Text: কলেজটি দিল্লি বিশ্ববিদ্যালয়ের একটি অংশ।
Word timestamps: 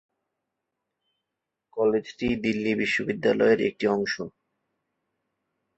কলেজটি 1.77 2.27
দিল্লি 2.43 2.71
বিশ্ববিদ্যালয়ের 2.81 3.59
একটি 3.69 3.85
অংশ। 3.87 4.13